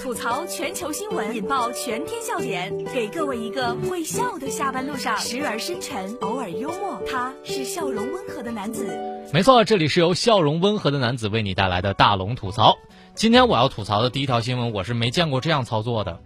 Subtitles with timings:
[0.00, 7.00] 吐槽全球新闻，引爆全天笑点，给各位一个会笑的下班路上，时而深沉，偶尔幽默。
[7.08, 8.86] 他是笑容温和的男子。
[9.32, 12.76] 没错，这里是由笑容温和的男子为你带来的大龙吐槽。
[13.14, 16.20] 今天我要吐槽的第一条新闻，我是没见过这样操作的。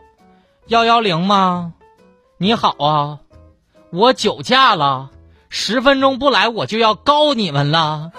[0.69, 1.75] 幺幺零吗？
[2.39, 3.21] 你好啊，
[3.91, 5.11] 我酒驾了，
[5.49, 8.13] 十分钟不来我就要告你们了。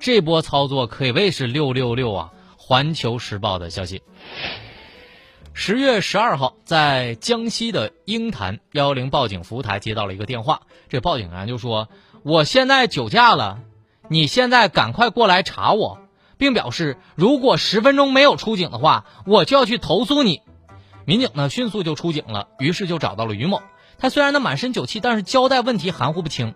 [0.00, 2.32] 这波操作可谓是六六六啊！
[2.68, 4.02] 环球时报的消息，
[5.54, 11.88] 十月十二号，在江西的鹰潭幺幺零报警服务台接到了一个电话，这报警员就说
[12.22, 13.60] ：“我现在酒驾了，
[14.08, 15.98] 你现在赶快过来查我，
[16.36, 20.42] 并表示如果十分钟没有出警的话，我就要去投诉你。”
[21.06, 23.62] 民警呢迅速就出警了，于是就找到了于某。
[23.96, 26.54] 他虽然呢满身酒气，但是交代问题含糊不清。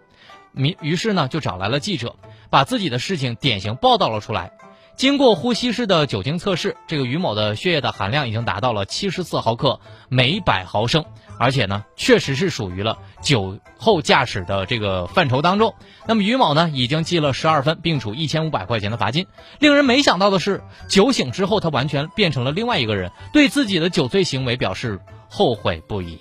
[0.52, 2.16] 民于是呢就找来了记者，
[2.50, 4.52] 把自己的事情典型报道了出来。
[4.94, 11.04] 经过呼吸式的酒精测试，这个于某的血液的含量已经达到了七十四毫克每百毫升，
[11.38, 15.74] 而且呢确实是属于了酒后驾驶的这个范畴当中。
[16.06, 19.26] 那么于某呢已经记了十二分，并处一千五百块钱的罚金。
[19.58, 26.20] 令人没想到的是，酒醒之后他完全变成了另外一个人，对自己的酒醉行为表示后悔不已。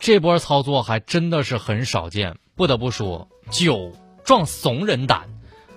[0.00, 3.92] 这波操作还真的是很少见，不得不说，酒
[4.24, 5.28] 壮怂人胆，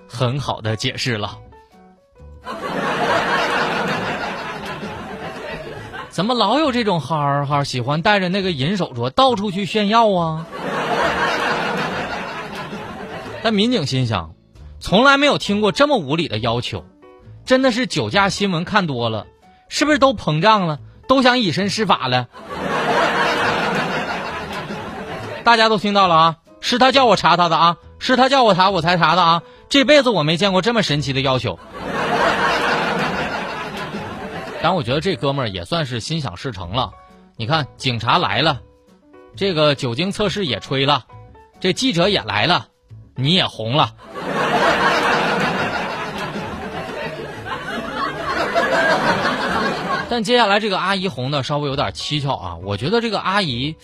[0.08, 1.36] 很好的解释了。
[6.08, 10.46] 怎么老有这种哈儿哈喜欢带着那个银手镯到处去炫耀啊？
[13.42, 14.34] 但民警心想，
[14.80, 16.86] 从来没有听过这么无理的要求，
[17.44, 19.26] 真的是酒驾新闻看多了，
[19.68, 22.28] 是不是都膨胀了，都想以身试法了？
[25.44, 31.58] 大家都听到了啊，是他叫我查他的啊，是他叫我查我才查的啊，这辈子我没见过这么神奇的要求。
[34.62, 36.92] 但我觉得这哥们儿也算是心想事成了，
[37.36, 38.62] 你看警察来了，
[39.36, 41.04] 这个酒精测试也吹了，
[41.60, 42.68] 这记者也来了，
[43.14, 43.90] 你也红了。
[50.08, 53.76] 但接下来这个阿姨红的稍微有点蹊跷啊，我觉得这个阿姨。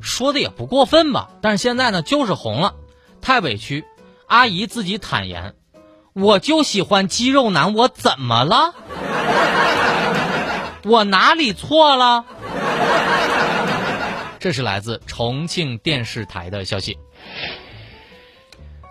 [0.00, 2.74] 说的也不过分吧，但是现在呢就是红了，
[3.20, 3.84] 太委屈。
[4.26, 5.54] 阿姨自己坦言，
[6.12, 8.74] 我就喜欢肌肉男，我怎么了？
[10.84, 12.24] 我哪里错了？
[14.38, 16.96] 这是来自重庆电视台的消息。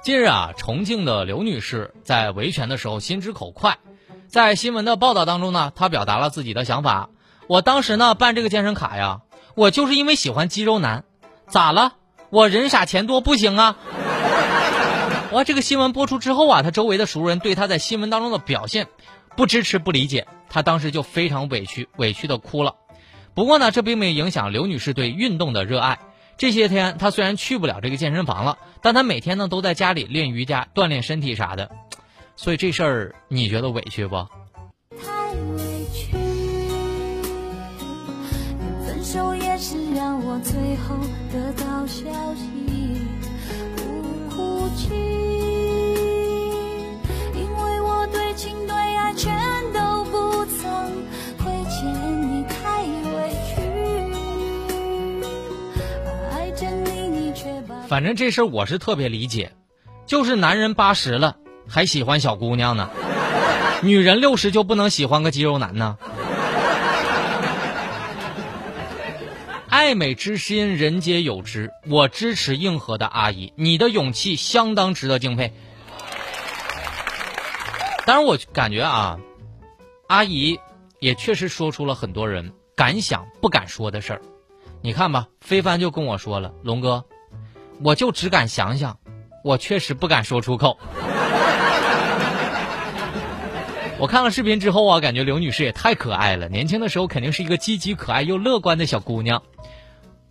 [0.03, 3.77] 近日啊，重庆的刘女士在维权的时候心直口快，
[4.27, 7.09] 在新闻的报道当中呢，她表达了自己的想法。
[7.47, 9.21] 我当时呢办这个健身卡呀。
[9.55, 11.03] 我就是因为喜欢肌肉男，
[11.47, 11.93] 咋了？
[12.29, 13.75] 我人傻钱多不行啊！
[15.31, 18.87] 哇，这个新闻播出之后啊，他周围的熟人对他在新闻当中的表现
[19.35, 22.75] 不支持、不理解，他当时就非常委屈，委屈的哭了。
[23.33, 25.99] 不过呢，这并没有影响刘女士对运动的热爱。
[26.37, 31.69] 这些天她虽然去不了这个健身房了，但她每天呢都在家里练瑜伽、锻炼身体啥的。
[32.35, 34.27] 所以这事儿你觉得委屈不？
[57.89, 59.51] 反正这事儿我是特别理解，
[60.05, 62.87] 就是男人八十了还喜欢小姑娘呢，
[63.81, 65.97] 女人六十就不能喜欢个肌肉男呢？
[69.67, 71.71] 爱美之心，人皆有之。
[71.87, 75.51] 我支持硬核的阿姨，你的勇气相当值得敬佩。
[78.05, 79.17] 当然，我感觉啊，
[80.05, 80.59] 阿姨
[80.99, 84.21] 也确实说出了很多人敢想不敢说的事儿。
[84.83, 87.03] 你看吧，非凡就跟我说了，龙哥，
[87.81, 88.97] 我就只敢想想，
[89.43, 90.77] 我确实不敢说出口。
[93.97, 96.47] 我看了视频之后啊，感觉刘女士也太可爱了。
[96.47, 99.41] 年轻的时候肯定是一个积极可爱又乐观的小姑娘。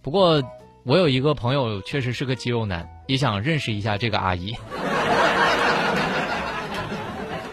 [0.00, 0.43] 不过，
[0.85, 4.55] 我有一个朋友确实是个肌肉男，也想认识一下这个阿姨。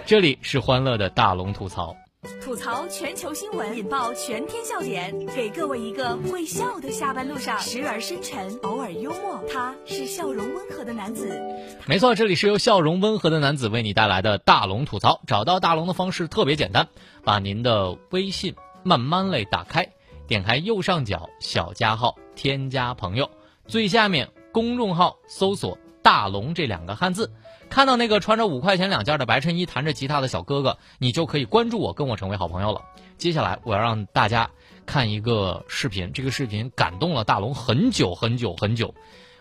[0.06, 1.96] 这里是欢乐的大龙吐槽。
[2.42, 9.44] 吐槽全球新闻，引爆全天笑点，给各位一个会笑的下班路上，时而深沉，偶尔幽默。
[9.52, 11.40] 他是笑容温和的男子。
[11.86, 15.22] 没错，这里是由笑容温和的男子为你带来的大龙吐槽。
[15.28, 16.88] 找到大龙的方式特别简单，
[17.24, 19.88] 把您的微信慢慢类打开，
[20.28, 23.30] 点开右上角小加号，添加朋友，
[23.68, 27.34] 最下面公众号搜索“大龙”这两个汉字，
[27.68, 32.84] 看到那个穿着五块钱两件的白衬衣、弹着吉他的小哥哥，你就可以关注我，跟我成为好朋友了。
[33.18, 34.52] 接下来我要让大家
[34.86, 38.94] 看一个视频，这个视频感动了大龙很久很久很久。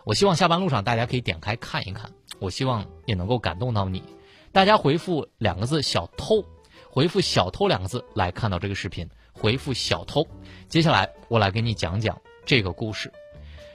[0.04, 4.02] 我希望下班路上大家可以点开看一看，我希望也能够感动到你。
[4.50, 6.42] 大家回复两个字“小偷”，
[6.88, 9.06] 回复“小偷”两个字来看到这个视频。
[9.32, 10.26] 回复“小偷”，
[10.70, 13.12] 接下来我来给你讲讲这个故事。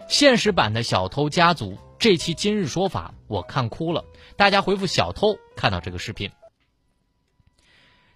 [0.08, 4.06] 现实版的《小偷家族》这期今日说法我看哭了，
[4.38, 6.32] 大家回复“小偷”看到这个视频。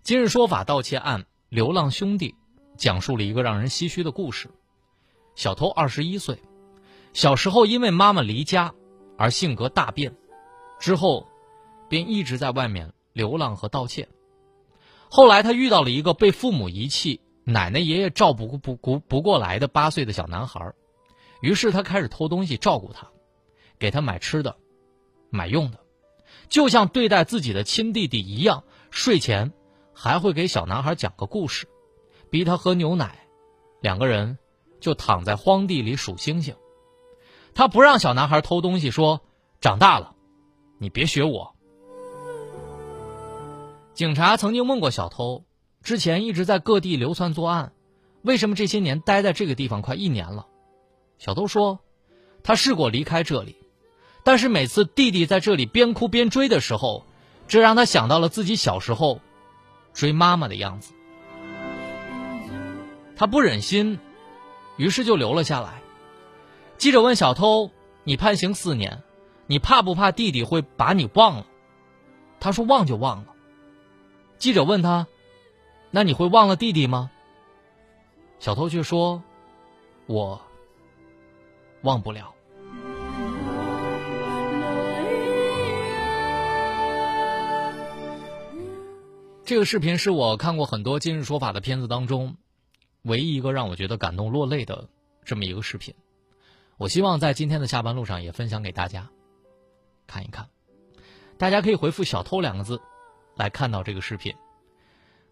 [0.03, 1.25] 今日说法盗窃案。
[1.50, 2.33] 流浪兄弟
[2.77, 4.50] 讲述了一个让人唏嘘的故事。
[5.35, 6.41] 小偷二十一岁，
[7.13, 8.74] 小时候因为妈妈离家
[9.19, 10.15] 而性格大变，
[10.80, 11.27] 之后
[11.89, 14.09] 便一直在外面流浪和盗窃。
[15.12, 20.74] 后来他遇到了一个被父母遗弃、奶奶爷爷照顾不不不过来的八岁的小男孩，
[21.41, 23.12] 于是他开始偷东西照顾他，
[23.83, 24.56] 给他买吃的、
[25.30, 25.77] 买用的，
[26.47, 28.63] 就像对待自己的亲弟弟一样。
[28.91, 29.51] 睡前。
[29.95, 31.68] 还会给小男孩讲个故事，
[32.31, 33.27] 逼他喝牛奶，
[33.80, 34.39] 两个人
[34.80, 36.56] 就躺在荒地里数星星。
[37.53, 39.21] 他不让小男孩偷东西，说
[39.62, 40.15] ：“长大了，
[40.80, 41.56] 你别学我。”
[43.94, 45.45] 警察曾经问过小偷，
[45.83, 47.71] 之前一直在各地流窜作案，
[48.24, 50.47] 为什么这些年待在这个地方快一年了？
[51.19, 51.80] 小偷说
[52.44, 53.56] ：“他试过离开这里，
[54.23, 57.05] 但是每次弟弟在这里边哭边追的时候，
[57.47, 59.19] 这让他想到了自己小时候。”
[59.93, 60.91] 追妈妈的样子，
[63.15, 63.99] 他不忍心，
[64.75, 65.83] 于是就留了下来。
[66.79, 67.69] 记者问小偷
[68.03, 69.03] ：“你判刑四年，
[69.45, 71.45] 你怕不怕弟弟会把你忘了？”
[72.41, 73.35] 他说：“忘就忘了。”
[74.39, 75.05] 记者问他
[75.91, 77.11] ：“那你会忘了弟弟吗？”
[78.39, 79.21] 小偷却说
[80.07, 80.41] ：“我
[81.83, 82.33] 忘不了。”
[89.45, 92.38] 这个视频是我看过很多今日说法的片子当中，
[93.01, 94.88] 唯一一个让我觉得感动落泪的
[95.25, 95.94] 这么一个视频。
[96.78, 99.10] 我希望在今天的下班路上也分享给大家
[100.07, 100.48] 看一看。
[101.38, 102.80] 大家可以回复“小偷”两个字，
[103.36, 104.34] 来看到这个视频。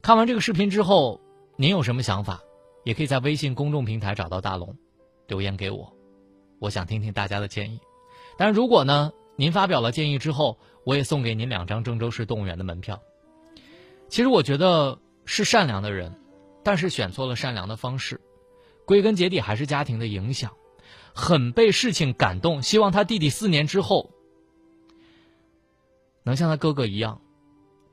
[0.01, 1.21] 看完这个视频之后，
[1.55, 2.41] 您有什么想法？
[2.83, 4.75] 也可以在微信公众平台找到大龙，
[5.27, 5.95] 留言给我。
[6.59, 7.79] 我想听听大家的建议。
[8.37, 13.01] 但是如果呢，您发表了建议之后，我也送给您两张郑州市动物园的门票。
[14.11, 16.19] 其实我觉得是善良的人，
[16.65, 18.19] 但是选错了善良的方式，
[18.85, 20.51] 归根结底还是家庭的影响，
[21.15, 24.11] 很被事情感动，希望他弟弟四年之后
[26.23, 27.21] 能像他哥哥一样，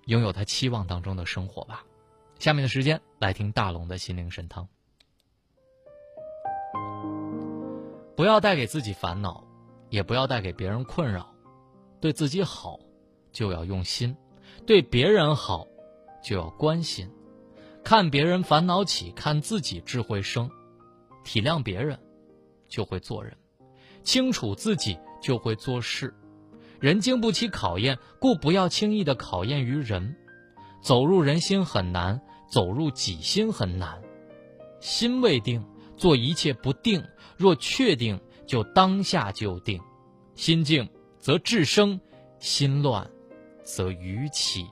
[0.07, 1.85] 拥有他期望当中的生活吧。
[2.41, 4.67] 下面的时间来听大龙的心灵神汤，
[8.17, 9.45] 不要带给自己烦恼，
[9.89, 11.33] 也不要带给别人困扰，
[12.01, 12.81] 对自己好
[13.31, 14.17] 就要用心，
[14.67, 15.68] 对别人好。
[16.23, 17.11] 就要关心，
[17.85, 20.51] 看别人烦恼起，看自己智慧生，
[21.25, 21.99] 体谅别人，
[22.69, 23.33] 就会做人；
[24.03, 26.15] 清楚自己，就会做事。
[26.81, 30.17] 人经不起考验，故不要轻易的考验于人。
[30.81, 34.01] 走入人心很难，走入己心很难。
[34.81, 35.65] 心未定，
[35.97, 37.03] 做一切不定；
[37.37, 39.81] 若确定，就当下就定。
[40.37, 42.01] 心静则智生，
[42.39, 43.11] 心乱
[43.65, 44.67] 则愚起。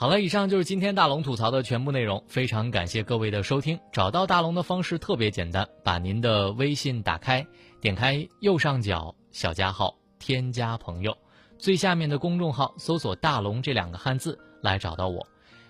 [0.00, 2.24] 好了，以上就是今天大龙吐槽的全部内容。
[2.26, 3.78] 非常感谢各位的收听。
[3.92, 7.46] 找到大龙的方式特别简单，把您的微信打开，
[7.82, 11.14] 点开右上角小加号，添加朋友，
[11.58, 15.26] 最下面的公众号搜索“大龙”这两个汉字来找到我。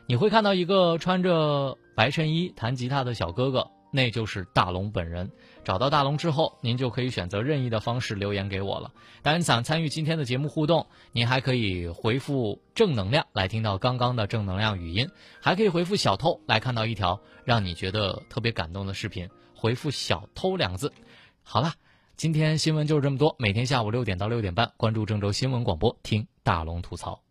[0.07, 3.69] 你会看到一个穿着白衬衣弹吉他的小哥哥。
[3.91, 5.31] 那就是大龙本人。
[5.63, 8.93] 找到大龙之后，您就可以选择任意的方式留言给我了。
[9.23, 15.09] 当然，想参与今天的节目互动，您还可以回复“正能量”来听到刚刚的正能量语音，
[15.41, 19.29] 还可以回复“小偷”来看到一条让你觉得特别感动的视频。
[19.55, 20.93] 回复“小偷”两个字。
[21.43, 21.75] 好了，
[22.17, 23.37] 今天新闻就是这么多。
[23.39, 27.30] 每天下午六点到六点半，关注郑州新闻广播，听大龙吐槽。